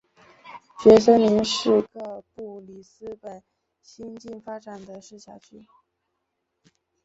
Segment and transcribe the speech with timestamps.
[0.79, 3.43] 蕨森林是个布里斯本
[3.83, 5.67] 新近发展的市辖区。